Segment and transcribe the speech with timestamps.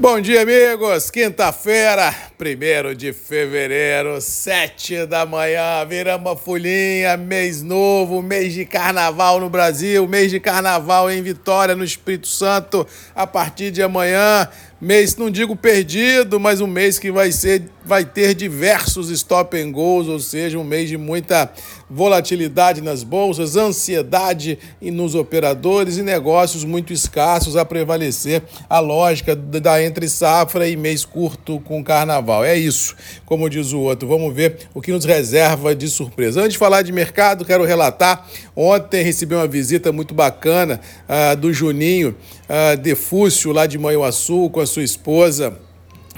[0.00, 1.10] Bom dia, amigos.
[1.10, 9.50] Quinta-feira, 1 de fevereiro, 7 da manhã, viramos folhinha, mês novo, mês de carnaval no
[9.50, 14.48] Brasil, mês de carnaval em Vitória, no Espírito Santo, a partir de amanhã.
[14.80, 19.72] Mês, não digo perdido, mas um mês que vai ser, vai ter diversos stop and
[19.72, 21.50] goes, ou seja, um mês de muita
[21.90, 29.82] volatilidade nas bolsas, ansiedade nos operadores e negócios muito escassos a prevalecer a lógica da
[29.82, 32.27] entre safra e mês curto com carnaval.
[32.44, 34.08] É isso, como diz o outro.
[34.08, 36.40] Vamos ver o que nos reserva de surpresa.
[36.40, 38.26] Antes de falar de mercado, quero relatar.
[38.54, 42.16] Ontem recebi uma visita muito bacana uh, do Juninho
[42.48, 45.56] uh, Defúcio, lá de Manhuaçu, com a sua esposa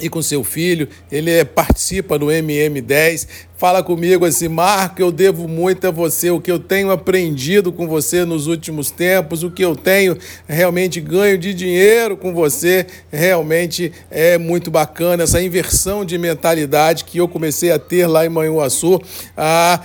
[0.00, 0.88] e com seu filho.
[1.10, 3.26] Ele participa do MM10
[3.60, 7.86] fala comigo assim, Marco, eu devo muito a você, o que eu tenho aprendido com
[7.86, 10.16] você nos últimos tempos, o que eu tenho
[10.48, 15.24] realmente ganho de dinheiro com você, realmente é muito bacana.
[15.24, 18.98] Essa inversão de mentalidade que eu comecei a ter lá em Manhuaçu
[19.36, 19.82] há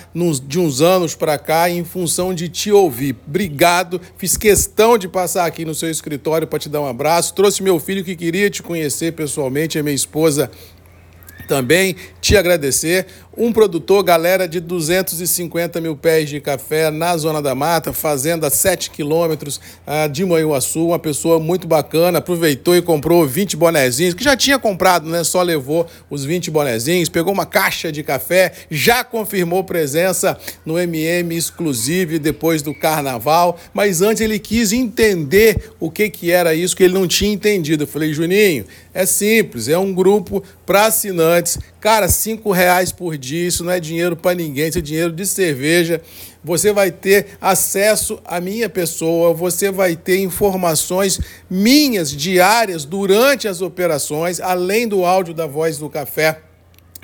[0.47, 3.13] de uns anos para cá em função de te ouvir.
[3.27, 7.61] Obrigado, fiz questão de passar aqui no seu escritório para te dar um abraço, trouxe
[7.61, 10.49] meu filho que queria te conhecer pessoalmente, a minha esposa
[11.45, 13.05] também te agradecer.
[13.37, 18.89] Um produtor, galera, de 250 mil pés de café na Zona da Mata, fazenda 7
[18.89, 24.37] quilômetros uh, de Manhuaçu, uma pessoa muito bacana, aproveitou e comprou 20 bonezinhos, que já
[24.37, 25.21] tinha comprado, né?
[25.25, 31.35] Só levou os 20 bonezinhos, pegou uma caixa de café, já confirmou presença no MM
[31.35, 36.83] Exclusive depois do carnaval, mas antes ele quis entender o que, que era isso, que
[36.83, 37.83] ele não tinha entendido.
[37.83, 43.47] Eu falei, Juninho, é simples, é um grupo para assinantes Cara, cinco reais por dia,
[43.47, 46.01] isso não é dinheiro para ninguém, isso é dinheiro de cerveja.
[46.43, 53.61] Você vai ter acesso à minha pessoa, você vai ter informações minhas diárias durante as
[53.61, 56.39] operações, além do áudio da voz do café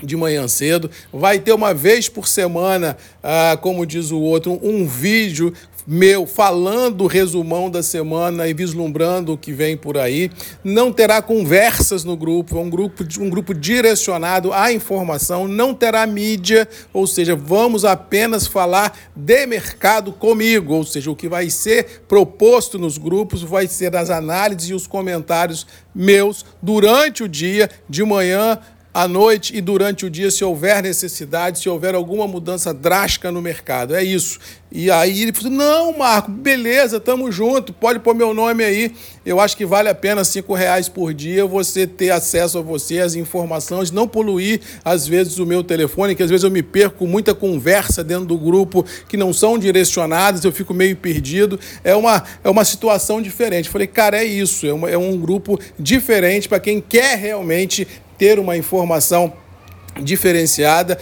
[0.02, 0.90] de manhã cedo.
[1.14, 5.54] Vai ter uma vez por semana, ah, como diz o outro, um vídeo
[5.86, 10.32] meu falando o resumão da semana e vislumbrando o que vem por aí.
[10.64, 16.06] Não terá conversas no grupo, é um grupo, um grupo direcionado à informação, não terá
[16.06, 22.04] mídia, ou seja, vamos apenas falar de mercado comigo, ou seja, o que vai ser
[22.08, 28.04] proposto nos grupos vai ser as análises e os comentários meus durante o dia, de
[28.04, 28.60] manhã
[28.94, 33.42] à noite e durante o dia, se houver necessidade, se houver alguma mudança drástica no
[33.42, 33.96] mercado.
[33.96, 34.40] É isso.
[34.72, 38.94] E aí ele falou: não, Marco, beleza, tamo junto, pode pôr meu nome aí.
[39.26, 43.00] Eu acho que vale a pena cinco reais por dia você ter acesso a você,
[43.00, 47.06] as informações, não poluir, às vezes, o meu telefone, que às vezes eu me perco
[47.06, 51.60] muita conversa dentro do grupo que não são direcionadas, eu fico meio perdido.
[51.84, 53.70] É uma, é uma situação diferente.
[53.70, 57.88] falei, cara, é isso, é, uma, é um grupo diferente para quem quer realmente
[58.22, 59.34] ter uma informação
[60.00, 60.96] diferenciada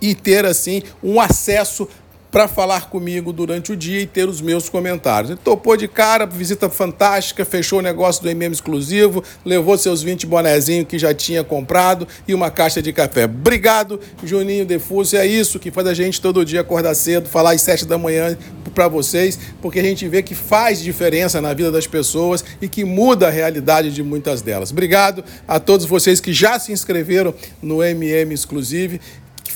[0.00, 1.88] e ter assim um acesso
[2.32, 5.30] para falar comigo durante o dia e ter os meus comentários.
[5.30, 10.26] Ele topou de cara, visita fantástica, fechou o negócio do MM exclusivo, levou seus 20
[10.26, 13.26] bonezinhos que já tinha comprado e uma caixa de café.
[13.26, 15.20] Obrigado, Juninho Defúcio.
[15.20, 18.36] É isso que faz a gente todo dia acordar cedo, falar às 7 da manhã
[18.72, 22.84] para vocês, porque a gente vê que faz diferença na vida das pessoas e que
[22.84, 24.70] muda a realidade de muitas delas.
[24.70, 29.00] Obrigado a todos vocês que já se inscreveram no MM Exclusive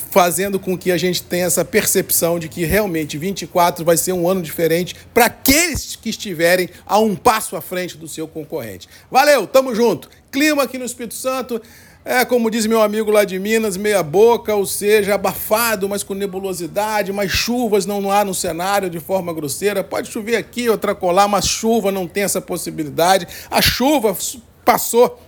[0.09, 4.27] fazendo com que a gente tenha essa percepção de que realmente 24 vai ser um
[4.27, 8.87] ano diferente para aqueles que estiverem a um passo à frente do seu concorrente.
[9.11, 10.09] Valeu, tamo junto.
[10.31, 11.61] Clima aqui no Espírito Santo.
[12.09, 16.13] É, como diz meu amigo lá de Minas, meia boca, ou seja, abafado, mas com
[16.13, 19.83] nebulosidade, mas chuvas não há no cenário de forma grosseira.
[19.83, 23.27] Pode chover aqui, outra colar, mas chuva não tem essa possibilidade.
[23.51, 24.15] A chuva
[24.63, 25.19] passou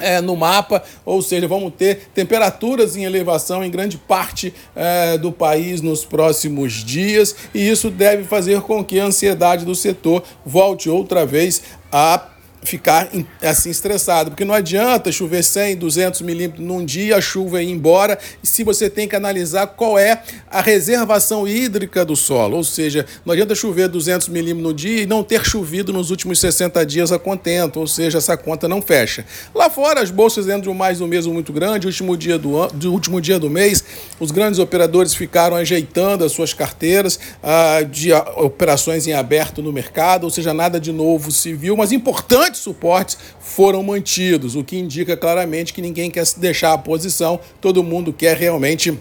[0.00, 5.30] é, no mapa, ou seja, vamos ter temperaturas em elevação em grande parte é, do
[5.30, 10.88] país nos próximos dias, e isso deve fazer com que a ansiedade do setor volte
[10.88, 12.30] outra vez a
[12.64, 13.08] ficar
[13.42, 18.18] assim estressado, porque não adianta chover 100, 200 milímetros num dia, a chuva ir embora,
[18.42, 23.32] se você tem que analisar qual é a reservação hídrica do solo, ou seja, não
[23.32, 27.18] adianta chover 200 milímetros no dia e não ter chovido nos últimos 60 dias a
[27.18, 29.24] contento, ou seja, essa conta não fecha.
[29.54, 32.92] Lá fora, as bolsas dentro de mais um mês muito grande, último dia do, do
[32.92, 33.84] último dia do mês,
[34.18, 40.24] os grandes operadores ficaram ajeitando as suas carteiras ah, de operações em aberto no mercado,
[40.24, 44.78] ou seja, nada de novo se viu, mas importante importantes suportes foram mantidos, o que
[44.78, 48.96] indica claramente que ninguém quer deixar a posição, todo mundo quer realmente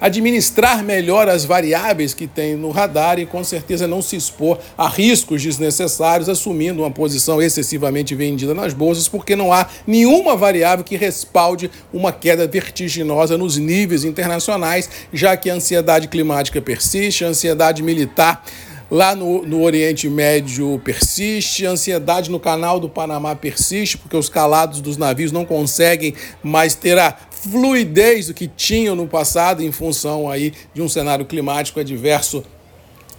[0.00, 4.88] administrar melhor as variáveis que tem no radar e com certeza não se expor a
[4.88, 10.96] riscos desnecessários, assumindo uma posição excessivamente vendida nas bolsas, porque não há nenhuma variável que
[10.96, 17.80] respalde uma queda vertiginosa nos níveis internacionais, já que a ansiedade climática persiste, a ansiedade
[17.80, 18.42] militar
[18.92, 24.28] lá no, no Oriente Médio persiste, a ansiedade no canal do Panamá persiste, porque os
[24.28, 29.72] calados dos navios não conseguem mais ter a fluidez do que tinham no passado em
[29.72, 32.44] função aí de um cenário climático adverso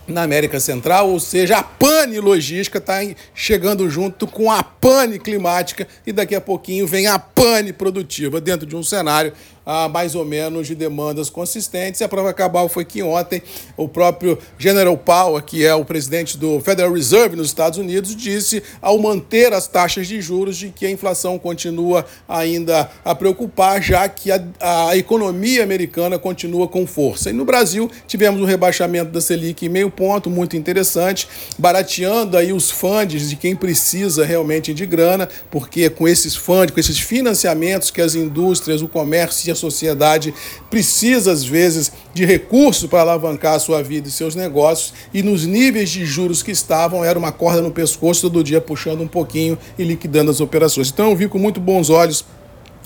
[0.07, 2.99] na América Central, ou seja, a pane logística está
[3.33, 8.67] chegando junto com a pane climática e daqui a pouquinho vem a pane produtiva dentro
[8.67, 9.33] de um cenário
[9.65, 12.01] ah, mais ou menos de demandas consistentes.
[12.01, 13.41] E a prova cabal foi que ontem
[13.77, 18.63] o próprio General Powell, que é o presidente do Federal Reserve nos Estados Unidos, disse,
[18.81, 24.07] ao manter as taxas de juros, de que a inflação continua ainda a preocupar, já
[24.07, 27.29] que a, a economia americana continua com força.
[27.29, 31.27] E no Brasil tivemos um rebaixamento da Selic em meio ponto, muito interessante,
[31.57, 36.79] barateando aí os funds de quem precisa realmente de grana, porque com esses funds, com
[36.79, 40.33] esses financiamentos que as indústrias, o comércio e a sociedade
[40.69, 45.45] precisa, às vezes, de recursos para alavancar a sua vida e seus negócios, e nos
[45.45, 49.57] níveis de juros que estavam, era uma corda no pescoço todo dia puxando um pouquinho
[49.77, 50.89] e liquidando as operações.
[50.89, 52.25] Então eu vi com muito bons olhos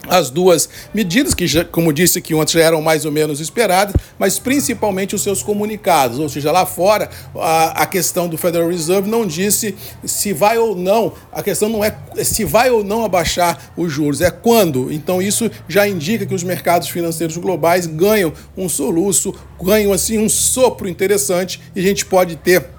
[0.07, 3.95] as duas medidas, que, já, como disse que ontem já eram mais ou menos esperadas,
[4.17, 6.19] mas principalmente os seus comunicados.
[6.19, 10.75] Ou seja, lá fora, a, a questão do Federal Reserve não disse se vai ou
[10.75, 14.91] não, a questão não é se vai ou não abaixar os juros, é quando.
[14.91, 20.29] Então, isso já indica que os mercados financeiros globais ganham um soluço, ganham assim um
[20.29, 22.76] sopro interessante e a gente pode ter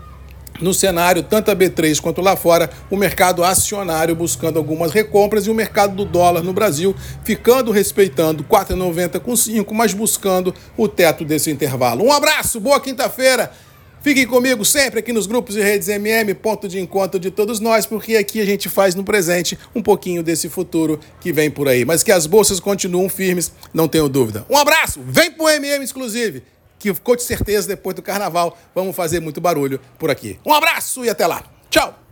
[0.60, 5.50] no cenário, tanto a B3 quanto lá fora, o mercado acionário buscando algumas recompras e
[5.50, 6.94] o mercado do dólar no Brasil
[7.25, 12.05] ficando respeitando 4,90 com 5, mas buscando o teto desse intervalo.
[12.05, 13.52] Um abraço, boa quinta-feira.
[14.00, 17.84] Fiquem comigo sempre aqui nos grupos e redes MM, ponto de encontro de todos nós,
[17.84, 21.84] porque aqui a gente faz no presente um pouquinho desse futuro que vem por aí.
[21.84, 24.46] Mas que as bolsas continuam firmes, não tenho dúvida.
[24.49, 26.43] Um abraço, vem pro MM Exclusive!
[26.78, 30.38] Que ficou de certeza depois do carnaval vamos fazer muito barulho por aqui.
[30.44, 31.42] Um abraço e até lá.
[31.70, 32.07] Tchau!